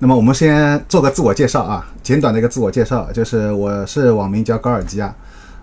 [0.00, 5.12] 那么我们先做个自我介绍啊，简短的一个自我介绍，就是我是网名叫高尔基啊，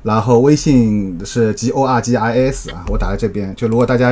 [0.03, 3.55] 然后微信是 G O R G I S 啊，我打在这边。
[3.55, 4.11] 就如果大家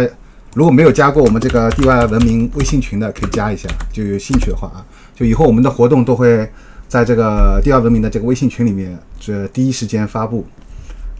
[0.53, 4.79] 如果没有加过我们这个地外文明微信群的，可以加一下，就有兴趣的话啊，
[5.13, 6.49] 就以后我们的活动都会
[6.87, 10.45] 在这个第二文明的这个微信群里面，这第一时间发布，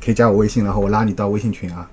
[0.02, 1.86] 可以加我微信，然后我拉你到微信群啊。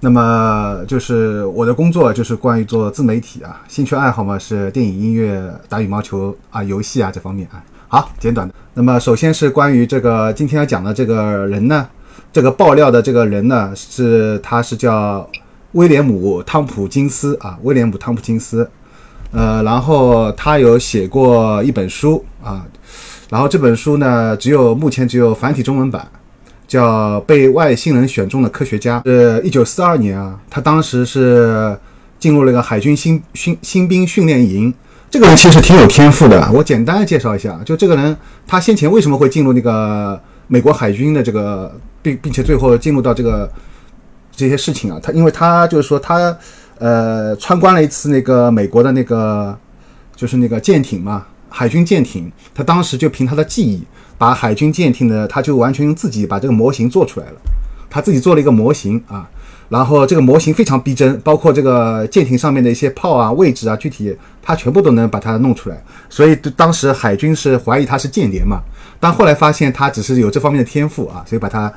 [0.00, 7.64] 那么就是我的工作就是关于做自媒体啊，兴趣爱好嘛是电影、音乐、打羽毛球啊、游戏啊这方面啊。
[7.88, 8.54] 好，简短的。
[8.74, 11.88] 那么首先是关于这个今天要讲的这个人呢，
[12.32, 15.28] 这个爆料的这个人呢是他是叫
[15.72, 18.68] 威廉姆汤普金斯啊，威廉姆汤普金斯。
[19.32, 22.64] 呃，然后他有写过一本书啊，
[23.28, 26.06] 然后这本书呢只有目前只有繁体中文版。
[26.66, 31.78] 叫被外星人选中的科学家，呃，一九四二年啊，他当时是
[32.18, 34.72] 进入了一个海军新新新兵训练营。
[35.08, 38.16] 这个人其实挺有天赋的，我简单的介绍一下，就这个人，
[38.46, 43.48] 他先前为什么会进入那个美国海军的这个，并并且最后进入到这个
[44.32, 46.36] 这些事情啊，他因为他就是说他
[46.78, 49.56] 呃参观了一次那个美国的那个
[50.16, 53.80] 就是那个舰艇嘛，海军舰艇，他当时就凭他的记忆。
[54.18, 57.34] 把海军舰艇呢，他就完全用自己把这个模型做出来了，
[57.90, 59.28] 他自己做了一个模型啊，
[59.68, 68.60] 然后这个模型非常逼真，包括这个舰艇上面的一些炮啊、位置啊，具体他全部都能把它弄出来，所以当时海军是怀疑他是间谍嘛，
[68.98, 71.70] 但后来发现他只是有这方面的天赋啊，所以把他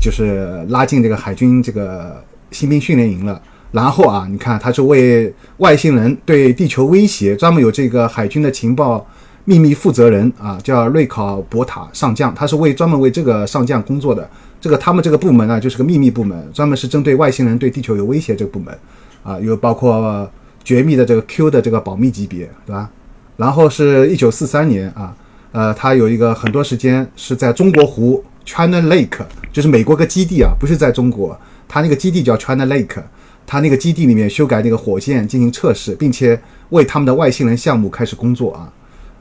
[0.00, 9.06] 就是拉进这个海军这个新兵训练营了，然后啊，你看他是为外星人对地球威胁专门有这个海军的情报。
[9.46, 14.28] 秘密负责人啊，叫瑞考博塔上将，他是为专门为这个上将工作的。
[14.60, 18.76] 这个他们这个部门呢，就是个秘密部门，专门是针对外星人对地球有威胁这个部门
[19.22, 20.28] 啊，有包括
[20.64, 22.90] 绝密的这个 Q 的这个保密级别，对吧？
[23.36, 25.14] 然后是一九四三年啊，
[25.52, 31.38] 呃，他有一个很多时间是在中国湖 China Lake，就是美国个基地啊，不是在中国，
[31.68, 33.00] 他那个基地叫 China Lake，
[33.46, 38.72] 他那个基地里面修改那个火箭进行测试，并且为他们的外星人项目开始工作啊。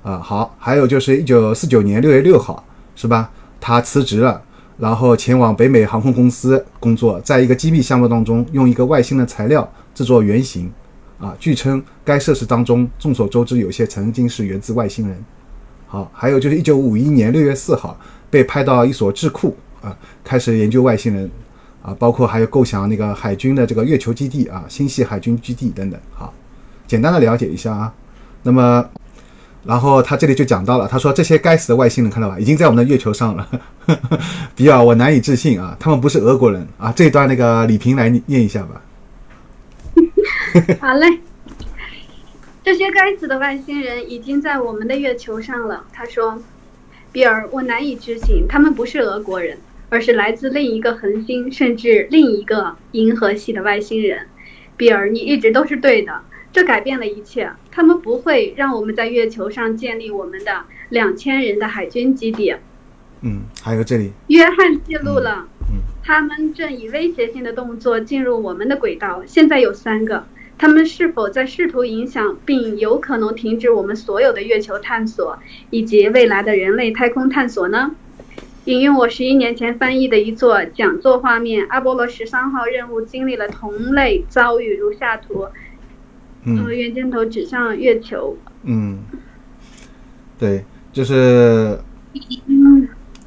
[0.06, 2.64] 啊，好，还有就是一九四九年六月六号，
[2.96, 3.32] 是吧？
[3.60, 4.40] 他辞职了，
[4.78, 10.72] 然后前往北美航空公司工作，在一个机密项目当中，用一个外星的材料制作原型。
[11.18, 15.26] 啊，据称该设施当中，众所周知，有些曾经是源自外星人。
[15.88, 18.00] 好，还有就是一九五一年六月四号，
[18.30, 21.32] 被派到一所智库啊，开始研究外星人。
[21.82, 26.00] 啊，包括还有构想那个海军的这个月球基地啊，星系海军基地等等。
[26.14, 26.32] 好，
[26.86, 27.92] 简单的了解一下啊，
[28.44, 28.88] 那么。
[29.66, 33.50] 然后他这里就讲到了，他说这些该死的外星人看到吧，已经在我们的月球上了。
[34.56, 36.94] 比尔，我难以置信啊，他们不是俄国人啊。
[36.96, 38.82] 这段那个李平来念一下吧。
[40.80, 41.20] 好嘞，
[42.64, 45.84] 这些该死的外星人已经在我们的月球上了。
[45.92, 46.40] 他说，
[47.12, 49.58] 比尔，我难以置信，他们不是俄国人，
[49.90, 54.28] 而是来自另一个恒星，甚至另一个银河系的外星人。
[54.78, 56.14] 比尔，你一直都是对的。
[56.56, 57.52] 这改变了一切。
[57.70, 62.56] 他们不会让我们在月球上建立我们的两千人的海军基地。
[63.20, 65.50] 嗯，还有这里，约翰记录了，
[66.02, 69.22] 他们正以威胁性的动作进入我们的轨道。
[69.26, 70.26] 现在有三个，
[70.58, 75.38] 他们是否在试图影响并有可能停止我们所有的月球探索
[75.72, 77.92] 以及未来的人类太空探索呢？
[78.64, 85.48] 引用我十一年前翻译的一座讲座画面，阿波罗十三号任务经历了同类遭遇，如下图。
[86.46, 88.38] 嗯，圆箭头指向月球。
[88.64, 89.00] 嗯，
[90.40, 90.64] 对，
[90.94, 91.78] 就是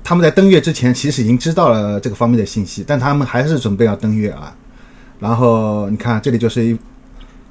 [0.03, 4.57] 他们在登月之前，其实已经知道了这个方面的信息，但他们还是准备要登月啊。
[5.19, 6.79] 然后你看，这里就是一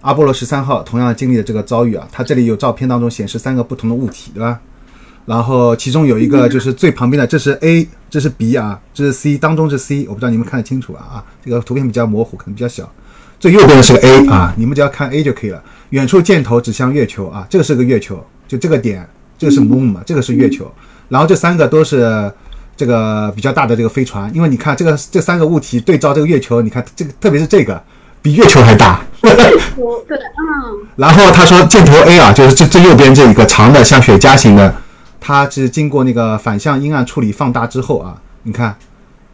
[0.01, 2.07] 阿波罗十三号同样经历的这个遭遇啊。
[2.11, 4.59] 它这里有照片当中显示三个不同的物体，对吧？
[5.25, 12.89] 然后其中有一个就是最旁边的，这是 A，这是 B 啊，这是 C，当中是 C，我不知道你们看得清楚啊啊，这个图片比较模糊，可能比较小。
[13.39, 15.61] 最右边的是个 A 啊，你们只要看 A 就可以了。
[15.91, 20.69] 远处箭头指向月球啊，这个是个月球，就这个点，这个是 Moon 嘛，这个是月球。
[21.07, 22.29] 然后这三个都是
[22.75, 27.81] 这个比较大的这个飞船，因为你看这个这三个物体对照这个月球，你看这个特别是这个
[28.21, 29.01] 比月球还大。
[29.21, 30.88] 对，嗯。
[30.97, 34.75] 然后他说箭头 A 啊，就是这最右边这一个长的像雪茄型的，
[35.21, 38.75] 它是经过那个反向阴暗处理放大之后啊，你看，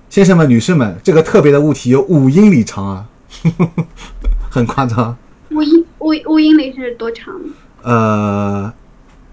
[0.09, 3.05] 先生们女士们，这个特别的物体有五英里长啊。
[4.49, 5.15] 很夸张，
[5.51, 7.33] 五英五五英里是多长？
[7.81, 8.71] 呃，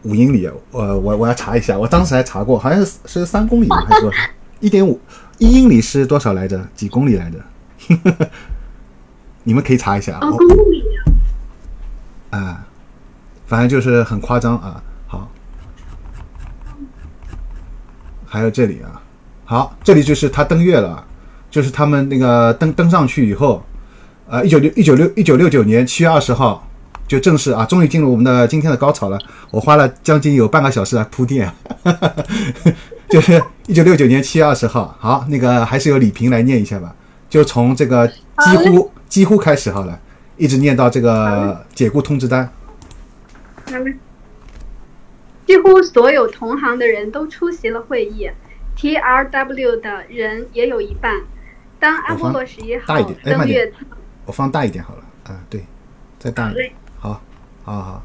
[0.02, 4.18] 五英里，我我我要查一下，我当时还查过，好像是是三公里还是多少？
[4.60, 5.00] 一点五
[5.38, 6.66] 一英里是多少来着？
[6.74, 7.38] 几公里来着？
[9.44, 10.30] 你们可以查一下啊。
[10.30, 10.38] 公
[10.70, 10.84] 里
[12.30, 12.66] 啊，
[13.46, 14.82] 反正就是很夸张啊。
[15.06, 15.28] 好，
[18.26, 19.00] 还有这里啊，
[19.44, 21.04] 好，这里就是他登月了，
[21.50, 23.64] 就是他们那个登登上去以后，
[24.30, 26.64] 呃，一九六一九六一九六九年七月二十号
[27.08, 29.18] 就正式啊，终于进入我们的今天的高潮了。
[29.50, 31.52] 我花了将近有半个小时来铺垫，
[33.10, 34.96] 就是一九六九年七月二十号。
[35.00, 36.94] 好，那个还是由李平来念一下吧，
[37.28, 39.98] 就从这个几乎几乎开始好了，
[40.36, 42.48] 一直念到这个解雇通知单。
[45.44, 48.30] 几乎所有同行的人都出席了会议
[48.78, 51.20] ，TRW 的人也有一半。
[51.80, 52.94] 当阿波罗十一号
[53.24, 53.72] 登月点，
[54.30, 55.02] 我放大一点好了。
[55.24, 55.66] 啊，对，
[56.20, 56.72] 再大一点。
[57.00, 57.20] 好，
[57.64, 58.02] 好好。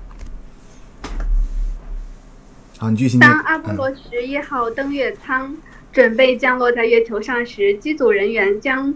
[2.80, 3.19] 好，你继续。
[3.19, 5.56] 当阿波罗十一号登月舱
[5.94, 8.95] 准备降落在月球上时，机组人员将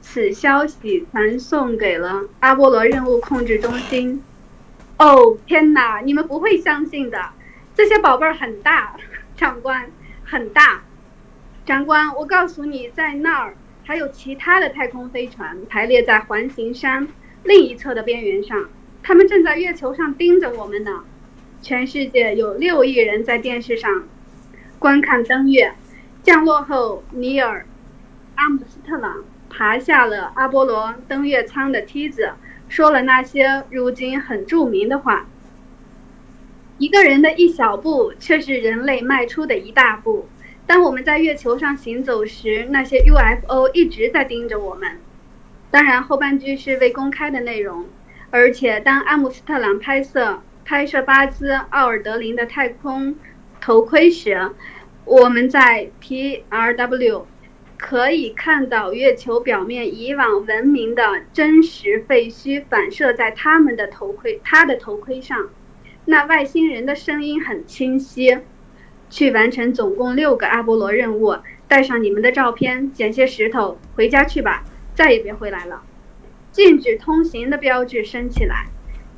[0.00, 4.24] 此消息传送给了阿波罗任务控制中心。
[4.96, 6.00] 哦，天哪！
[6.00, 7.30] 你们不会相信的，
[7.74, 8.96] 这些宝贝儿很大，
[9.36, 9.90] 长官，
[10.24, 10.80] 很大。
[11.66, 13.54] 长官，我告诉你，在那儿
[13.84, 17.08] 还有其他的太空飞船排列在环形山
[17.44, 18.68] 另一侧的边缘上，
[19.02, 21.04] 他们正在月球上盯着我们呢。
[21.62, 24.04] 全世界有六亿人在电视上
[24.78, 25.74] 观看登月。
[26.22, 27.60] 降落后，尼尔·
[28.34, 32.32] 阿姆斯特朗爬下了阿波罗登月舱的梯子，
[32.68, 35.26] 说了那些如今很著名的话
[36.76, 40.28] ：“一个人的一小步，却是人类迈出的一大步。
[40.70, 45.00] 当我们在月球上行走时，那些 UFO 一直在盯着我们。”
[45.68, 47.86] 当然，后半句是未公开的内容。
[48.30, 53.16] 而且，当阿姆斯特朗拍摄拍摄巴兹·奥尔德林的太空
[53.60, 54.52] 头盔时，
[55.04, 57.24] 我们在 TRW
[57.76, 61.02] 可以看到月球表面以往文明的
[61.32, 65.48] 真实废墟反射在他们的头盔，他的头盔上。
[66.04, 68.38] 那外星人的声音很清晰。
[69.10, 71.36] 去完成总共六个阿波罗任务，
[71.68, 74.64] 带上你们的照片，捡些石头，回家去吧，
[74.94, 75.82] 再也别回来了。
[76.52, 78.68] 禁止通行的标志升起来。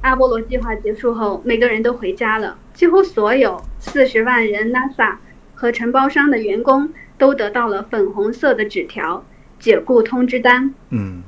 [0.00, 2.58] 阿波罗计划结束后，每个人都回家了。
[2.74, 5.16] 几乎所有四十万人 NASA
[5.54, 9.24] 和承包商的员工都得到了粉红色的纸条
[9.60, 10.74] 解雇通知单。
[10.90, 11.22] 嗯，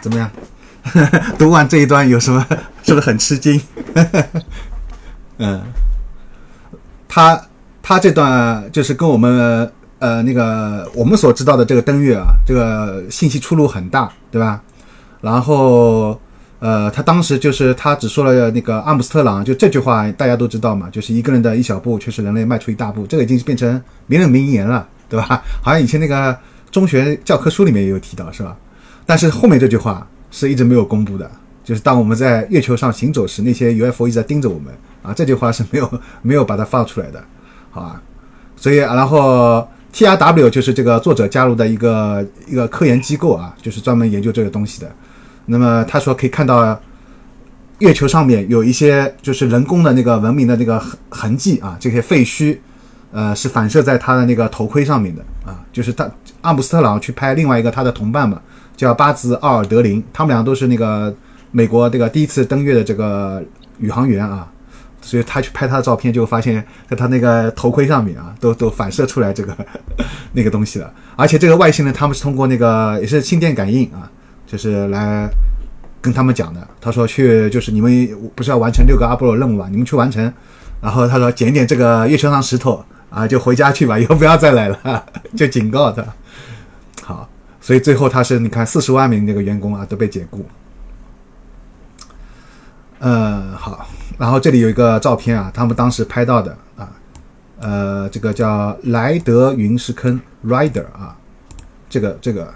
[0.00, 0.30] 怎么样？
[1.38, 2.44] 读完这一段有什么？
[2.82, 3.60] 是不是很吃惊？
[5.38, 5.62] 嗯，
[7.16, 7.40] 他
[7.82, 14.60] 他这段就是跟我们呃那个我们所知道的这个登月啊，这个信息出入很大，对吧？
[15.22, 16.20] 然后
[16.58, 25.42] 呃，他当时就是他只说了那个阿姆斯特朗就这句话，大家都知道嘛，就是一个人的一小步，却是人类迈出一大步，这个已经是变成名人名言了，对吧？
[25.62, 26.36] 好像以前那个
[26.70, 28.54] 中学教科书里面也有提到，是吧？
[29.06, 31.30] 但是后面这句话是一直没有公布的，
[31.66, 34.72] 就是当我们在月球上行走时，那些 UFO 一直在盯着我们
[35.02, 37.20] 啊，这句话是没有没有把它放出来的，
[37.72, 38.00] 好吧？
[38.54, 44.88] 所以然后 TRW 就是这个作者加入的一个一个科研机构啊，就是专门研究这个东西的。
[45.46, 46.80] 那么他说可以看到
[47.80, 52.56] 月球上面有一些就是人工的那个文明的那个痕痕迹啊，这些废墟，
[53.10, 56.08] 呃，是反射在他的那个头盔上面的啊，就是他
[56.42, 58.40] 阿姆斯特朗去拍另外一个他的同伴嘛，
[58.76, 61.12] 叫巴兹·奥尔德林，他们俩都是那个
[61.56, 63.42] 美国这个第一次登月的这个
[63.78, 64.46] 宇航员啊，
[65.00, 69.56] 所以他去拍他的照片，就发现在他那个头盔上面啊，都都反射出来这个
[70.32, 74.10] 那个东西了，而且这个外星人他们是通过那个也是心电感应啊。
[74.46, 75.28] 就是来
[76.02, 76.68] 跟他们讲的。
[76.78, 79.66] 他说去就是你们不是要完成六个阿波罗任务嘛？
[79.70, 80.30] 你们去完成。
[80.82, 85.04] 然后他说捡点这个月球上石头啊，就回家去吧，以后不要再来了，
[85.34, 86.04] 就警告他。
[87.02, 87.26] 好，
[87.62, 90.44] 所以最后他是你看四十万名那个员工啊都被解雇。
[93.06, 93.86] 嗯，好。
[94.18, 96.88] 然后这里有一个照片啊，他们当时拍到的啊，
[97.60, 101.16] 呃，这个叫莱德陨石坑 （Rider） 啊，
[101.88, 102.52] 这个这个。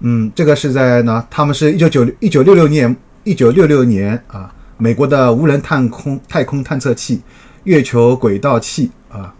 [0.00, 7.20] 嗯，这个是在呢，他们是一九九一九六六年一九六六年啊，美国的无人探空太空探测器
[7.64, 9.34] 月球轨道器啊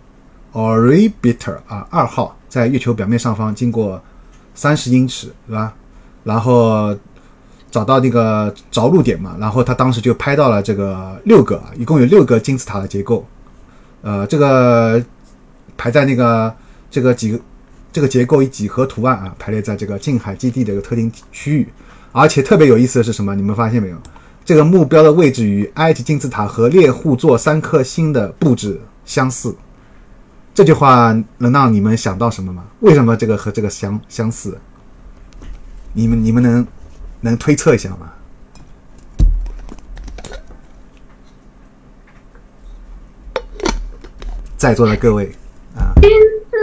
[0.52, 4.02] ，Orbiter 啊二号在月球表面上方经过
[4.54, 5.72] 三十英尺，是吧？
[6.24, 6.94] 然后
[7.70, 13.26] 找到那个着陆点嘛，然后他当时就拍到了这个六个，一共有六个金字塔的结构，
[14.02, 15.02] 呃，这个
[15.76, 16.54] 排在那个
[16.90, 17.40] 这个几个。
[17.90, 21.66] 这个结构以几何图案啊排列在这个近海基地的一个特定区域，
[22.12, 23.34] 而且特别有意思的是什么？
[23.34, 23.96] 你们发现没有？
[24.44, 29.56] 这个目标的位置与埃及金字塔和猎户座三颗星的布置相似。
[30.54, 32.64] 这句话能让你们想到什么吗？
[32.80, 34.56] 为什么这个和这个相相似？
[35.94, 36.64] 你们你们能
[37.20, 38.12] 能推测一下吗？
[44.56, 45.30] 在座的各位
[45.76, 45.94] 啊。
[46.00, 46.10] 金
[46.50, 46.58] 字，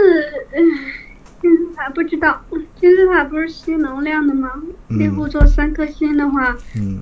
[1.40, 2.40] 金字塔不知道，
[2.78, 4.50] 金字塔不是吸能量的吗？
[4.88, 7.00] 猎户座三颗星的话，嗯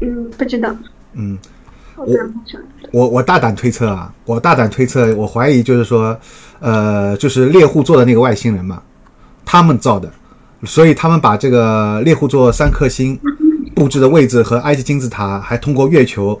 [0.00, 0.74] 嗯，不知道。
[1.12, 1.38] 嗯，
[2.90, 6.18] 我我大胆推测啊，我大胆推测，我怀疑就是说，
[6.60, 8.82] 呃，就是猎户座的那个外星人嘛，
[9.44, 10.10] 他们造的，
[10.64, 13.18] 所以他们把这个猎户座三颗星
[13.74, 16.40] 布置的位置和埃及金字塔，还通过月球，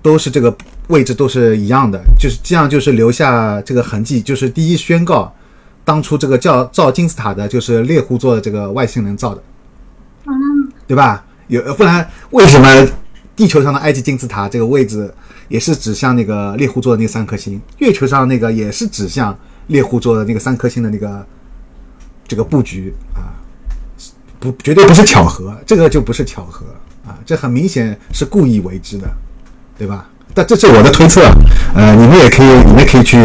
[0.00, 0.56] 都是这个
[0.88, 5.34] 位置都是一样的，就是这样，就是留下这个痕迹，就是第一宣告，
[5.84, 9.42] 当初这个叫造金字塔的就是猎户座的这个外星人造的。
[10.26, 10.32] 嗯，
[10.86, 11.24] 对吧？
[11.48, 12.86] 有不然为什么
[13.34, 15.12] 地球上的埃及金字塔这个位置
[15.48, 19.36] 也是指向那个猎户座的那三颗星，月球上那个也是指向
[19.68, 21.26] 猎户座的那个三颗星的那个
[22.26, 23.32] 这个布局啊？
[24.40, 26.66] 不，绝对不是巧合，这个就不是巧合
[27.06, 29.08] 啊，这很明显是故意为之的，
[29.76, 30.08] 对吧？
[30.34, 31.22] 但这是我的推测，
[31.74, 33.18] 呃，你们也可以，你们可以去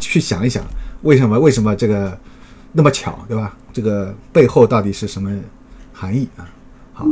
[0.00, 0.64] 去想一想，
[1.02, 2.18] 为什么为什么这个
[2.72, 3.54] 那么巧，对吧？
[3.72, 5.30] 这个背后到底是什么
[5.92, 6.48] 含义啊？
[6.92, 7.06] 好，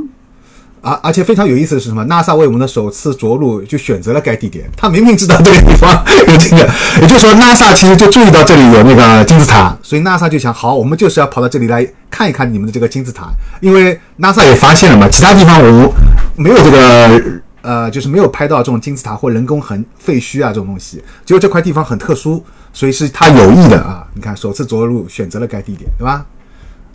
[0.80, 5.90] 而而且非常有意思的是什么？NASA 为我们的首次着陆就选择了该地点，他明明知道这个地方
[6.26, 6.68] 有这个，
[7.00, 13.28] 也就是说 NASA 其实就注意到这里有那个金字塔，所以 NASA 就想，好，我们就是要跑到这里来看一看你们的这个金字塔，
[13.60, 15.94] 因为 NASA 也发现了嘛，其他地方我
[16.36, 17.40] 没有这个。
[17.60, 22.42] 呃，就是没有拍到这种金字塔或人工痕废墟啊这种东西，只有这块地方很特殊，
[22.72, 24.06] 所以是他有意的啊。
[24.14, 26.24] 你看，首次着陆选择了该地点，对吧？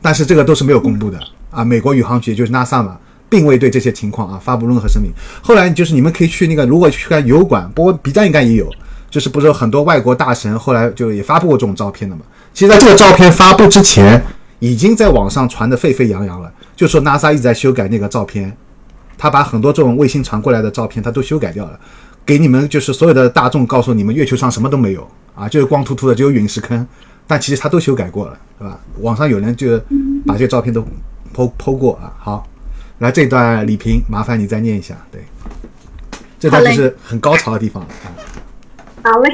[0.02, 1.20] 但是这个都是没有公布的
[1.52, 1.64] 啊。
[1.64, 2.98] 美国宇航局就是 NASA 嘛，
[3.34, 5.12] 并未对这些情况啊发布任何声明。
[5.42, 8.70] 后来就是你们可以去那个，如果去看油管，不过 B 站应该也有，
[9.10, 12.22] 就是不是有很多外国大神后来就也发布过这种照片的嘛？
[12.54, 14.24] 其实在这个照片发布之前，
[14.60, 18.56] 已经在网上传得沸沸扬扬了，就说 NASA 一直在修改那个照片。
[19.18, 21.80] 他把很多这种卫星传过来的照片，他都修改掉了，
[22.24, 26.86] 给你们就是所有的大众告诉你们，月球上什么都没有啊，就是光秃秃的，只有陨石坑。
[27.26, 28.78] 但其实他都修改过了，是吧？
[29.00, 29.80] 网上有人就
[30.26, 30.86] 把这些照片都
[31.34, 32.12] 剖剖过啊。
[32.20, 32.46] 好，
[33.04, 34.96] 来这段李平，麻烦你再念一下。
[35.12, 35.20] 对，
[36.40, 38.08] 这段就是很高潮的地方了啊。
[39.04, 39.30] 好嘞，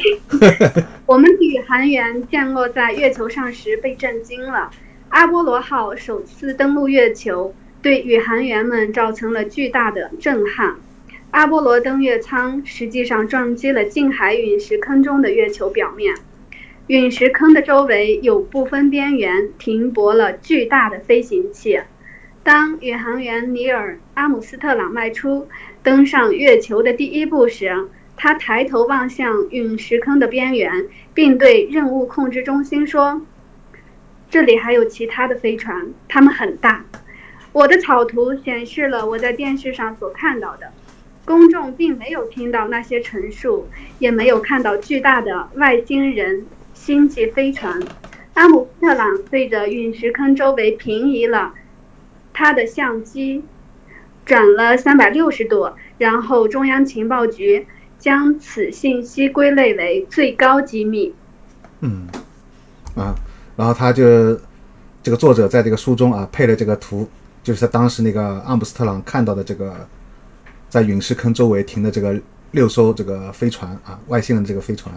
[1.06, 4.72] 我们的宇航员降落在月球上时被震惊了。
[5.10, 7.54] 阿波罗号首次登陆月球。
[7.82, 10.76] 对宇航员们造成了巨大的震撼。
[11.32, 16.14] 阿波罗登月舱实际上撞击了近海陨石坑中的月球表面，
[16.88, 21.80] 陨石坑的周围有部分边缘停泊了巨大的飞行器。
[22.50, 25.48] 当宇航员尼尔·阿姆斯特朗迈出
[25.84, 27.88] 登上月球的第一步时，
[28.18, 33.22] 他抬头望向陨石坑的边缘，并对任务控制中心说
[34.32, 36.84] ：“这里还有其他的飞船，它们很大。”
[37.54, 40.74] 我的草图显示了我在电视上所看到的，
[41.26, 43.68] 公众并没有听到那些陈述，
[44.00, 47.80] 也没有看到巨大的外星人星际飞船。
[48.34, 51.54] 阿姆斯特朗对着陨石坑周围平移了
[52.40, 53.44] 他的相机，
[54.26, 57.68] 转了三百六十度，然后中央情报局
[58.00, 61.14] 将此信息归类为最高机密。
[61.82, 62.08] 嗯，
[62.96, 63.14] 啊，
[63.58, 64.40] 然后他就
[65.04, 67.10] 这个作者在这个书中啊配了这个图。
[67.44, 69.86] 就是他当时那个阿姆斯特朗看到的这个，
[70.70, 72.18] 在陨石坑周围停的这个
[72.52, 74.94] 六艘这个飞船啊，外星人这个飞船，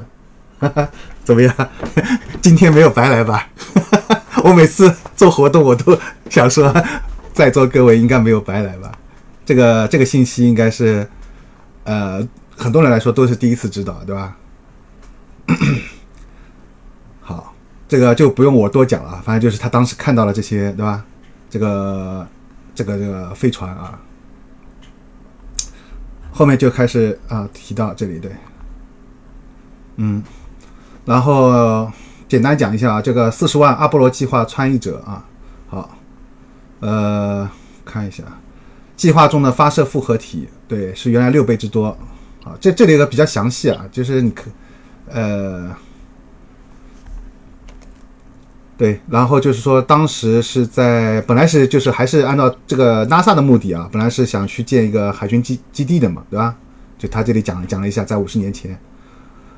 [1.25, 1.53] 怎么样？
[2.41, 3.49] 今天没有白来吧？
[4.45, 6.73] 我每次做活动我都想说，
[7.33, 8.93] 在座各位应该没有白来吧？
[9.45, 11.09] 这个这个信息应该是，
[11.85, 14.37] 呃，很多人来说都是第一次知道，对吧？
[17.21, 17.55] 好，
[17.89, 21.05] 这个就不用我多讲了，反正就是他当时看到了这些，对吧？
[21.51, 22.27] 这个
[22.75, 23.99] 这个这个飞船啊，
[26.31, 28.31] 后面就开始啊提到这里对，
[29.97, 30.23] 嗯，
[31.05, 31.91] 然后
[32.29, 35.27] 简单讲一下啊，这个四十万阿波罗计划参与者啊，
[35.69, 35.91] 好，
[36.83, 37.49] 呃，
[37.85, 38.23] 看一下
[38.97, 41.97] 计划中的发射复合体，对，是原来六倍之多，
[42.45, 44.51] 啊，这这里个比较详细啊，就是你可
[45.09, 45.71] 呃。
[48.75, 56.57] 对，然后就是说，当时是在本来是就是还是按照这个 NASA 的目的啊，本来是想去建一个海军基基地的嘛，对吧？
[56.99, 58.77] 就他这里讲讲了一下，在五十年前，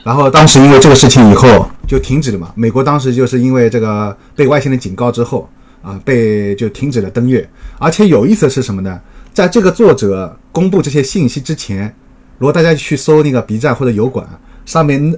[0.03, 2.53] 然后当时因为这个事情以后就停止了嘛。
[2.55, 5.49] 美国当时就是因为这个被外星人警告之后
[5.85, 7.49] 啊，被就停止了登月。
[7.79, 9.01] 而且有意思的是什么呢？
[9.33, 11.95] 在这个作者公布这些信息之前，
[12.39, 14.27] 如果大家去搜那个 B 站或者油管
[14.65, 15.17] 上面，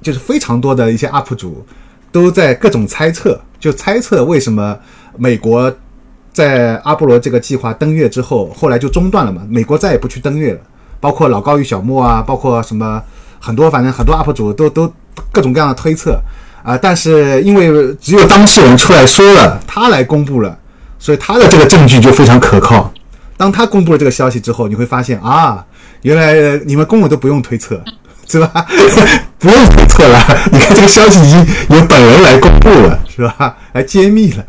[0.00, 1.64] 就是非常多的一些 UP 主。
[2.12, 4.76] 都在各种猜测，就猜测为什么
[5.16, 5.72] 美国
[6.32, 9.46] 在阿波罗这个计划登月之后，后来就中断了嘛？
[9.48, 10.60] 美国再也不去登月了。
[10.98, 13.00] 包括老高与小莫啊，包括什么
[13.38, 14.92] 很多，反正很多 UP 主都都
[15.30, 16.20] 各种各样的推测。
[16.62, 20.56] 啊，但是因为只有当事人出来说了，他来公布了，
[20.98, 22.92] 所以他的这个证据就非常可靠。
[23.36, 25.64] 当他公布了这个消息之后，你会发现啊，
[26.02, 27.82] 原来你们根本都不用推测，
[28.28, 28.66] 是吧？
[29.40, 31.38] 不用推测了，你看这个消息已经
[31.70, 33.56] 由本人来公布了，是吧？
[33.72, 34.44] 来揭秘了。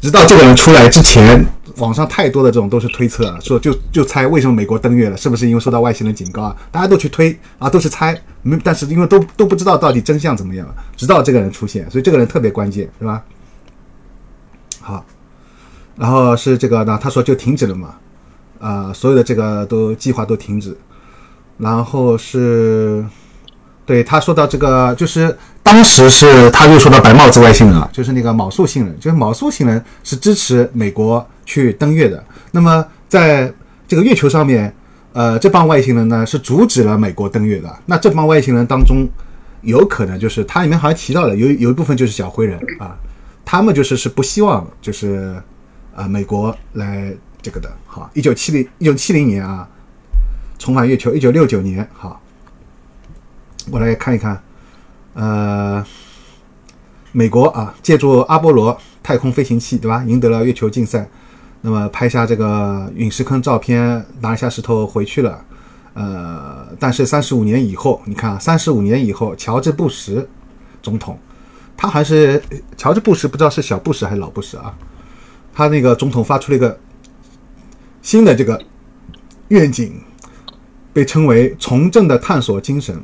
[0.00, 1.44] 直到这个人出来之前，
[1.78, 6.56] 网上太多的这种都是推测，啊说就就猜为什么美国登月了，是不是因为受到外星人警告啊？
[6.70, 10.66] 大家都去推啊，都是猜，没，但是因为都都不知道到底真相怎么样，
[10.96, 13.22] 直到这个人出现，所以这个人特别关键，是吧？
[14.80, 15.04] 好。
[15.96, 17.94] 然后是这个呢，他说就停止了嘛，
[18.60, 20.76] 啊，所有的这个都计划都停止。
[21.56, 23.04] 然后是，
[23.84, 32.22] 对他说到这个，就是当时是他又说到白帽子外星人了，就是那个卯宿星人，就是卯宿星人是支持美国去登月的。
[32.52, 33.50] 那么在
[33.88, 34.72] 这个月球上面，
[35.14, 37.74] 呃，这帮外星人呢是阻止了美国登月的。
[37.86, 39.08] 那这帮外星人当中，
[39.62, 42.94] 有可能就是他里面好像提到了有有一部分就是小灰人啊，
[43.44, 45.40] 他们就是是不希望就是。
[45.98, 47.12] 啊，美国来
[47.42, 49.68] 这个的，好，一九七零一九七零年啊，
[50.56, 52.22] 重返月球，一九六九年，好，
[53.68, 54.40] 我来看一看，
[55.14, 55.84] 呃，
[57.10, 61.08] 美国啊，借助阿波罗太空飞行器，对吧，赢得了月球竞赛，
[61.68, 65.44] 那么拍下这个陨石坑照片，拿下石头回去了，
[65.92, 70.26] 呃，但是三十五年以后，你看，三十五年以后，乔治布什
[70.82, 71.18] 总统，
[71.76, 72.42] 他还是
[72.78, 74.74] 乔治布什，不知道是小布什还是老布什啊？
[75.52, 76.80] 他那个总统发出了一个
[78.00, 78.58] 新的这个
[79.48, 80.00] 愿景，
[80.94, 82.98] 被称为“从政的探索精神”，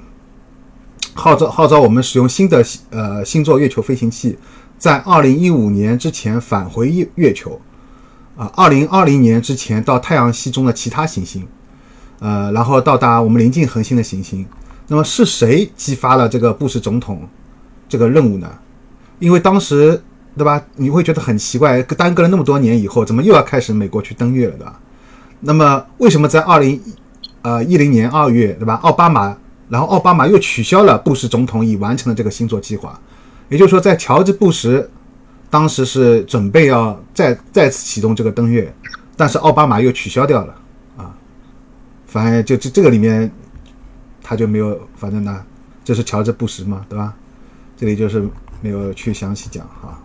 [1.12, 4.38] 号召号召我们使用新的呃星座月球飞行器，
[4.78, 7.61] 在二零一五年之前返回月月球，
[8.37, 11.47] 啊，二零二零年之前到太阳系中的其他行星，
[12.21, 14.45] 呃，然后到达我们临近恒星的行星。
[14.88, 17.29] 那么是谁激发了这个布什总统
[17.88, 18.51] 这个任务呢？
[19.18, 20.03] 因为当时。
[20.37, 20.61] 对吧？
[20.75, 24.81] 你会觉得很奇怪，耽搁了那么多年以后，怎么又要开始美国去登月了，对吧？
[25.38, 26.83] 那么为什么在二零
[27.42, 28.75] 呃一零年二月，对吧？
[28.83, 29.37] 奥巴马，
[29.68, 33.01] 然后奥巴马又取消了布什总统已完成的这个星座计划，
[33.49, 34.90] 也就是说，在乔治布什
[35.50, 38.74] 当时是准备要再再次启动这个登月，
[39.16, 40.54] 但是奥巴马又取消掉了
[40.96, 41.14] 啊。
[42.07, 43.30] 反正就这这个里面
[44.22, 45.44] 他就没有，反正呢，
[45.85, 47.14] 这是乔治布什嘛，对吧？
[47.76, 48.28] 这里就是
[48.61, 50.00] 没有去详细讲哈。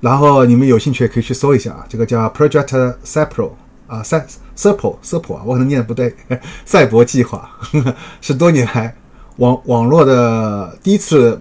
[0.00, 3.50] 然后你们有兴趣也可以去搜一下啊，这个叫 Project Sepro
[3.88, 4.24] 啊，赛
[4.56, 6.14] Sepro Sepro 啊，我可能念的不对，
[6.64, 7.50] 赛博计划
[8.20, 8.94] 是多年来
[9.38, 11.40] 网网络的第一次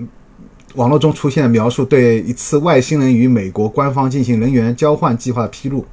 [0.77, 5.85] 网络中出现描述对一次外星人与美国官方进行人员交换计划的披露，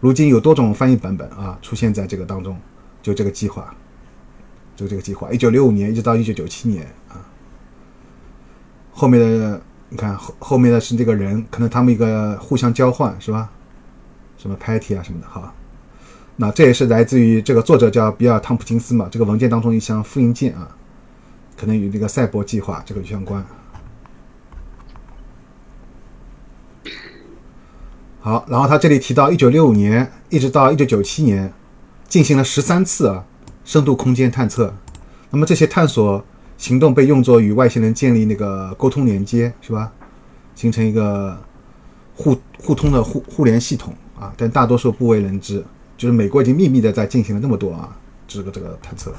[0.00, 2.56] 如今有多种翻译版本啊出现在这个当中，
[3.02, 3.74] 就这个计划，
[4.74, 7.20] 就这个计划，一九六五年一直到一九九七年啊，
[8.92, 9.60] 后面的。
[9.92, 13.50] 你看后后面的是这个人，可能他们一个互相交换是吧？
[14.38, 15.52] 什么 Patty 啊什么的哈。
[16.36, 20.76] 那这也是来自于这个作者叫比尔·汤普金斯嘛，这个文件当中一项复印件啊，
[21.56, 23.44] 可能与这个赛博计划这个相关。
[28.20, 31.52] 好，然后他这里提到，一九六五年一直到一九九七年，
[32.08, 33.24] 进行了十三次啊
[33.64, 34.74] 深度空间探测。
[35.30, 36.24] 那么这些探索。
[36.60, 39.90] 行动被用作与外星人建立那个沟通连接，是吧？
[40.54, 41.34] 形成一个
[42.14, 45.64] 互互通的互互联系统啊，但大多数不为人知。
[45.96, 47.96] 就是美国已经秘密的在进行了那么多啊，
[48.28, 49.10] 这个这个探测。